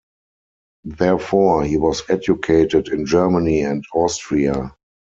Therefore, 0.95 1.63
he 1.63 1.77
was 1.77 2.01
educated 2.09 2.87
in 2.87 3.05
Germany 3.05 3.61
and 3.61 3.83
Austria. 3.93 4.75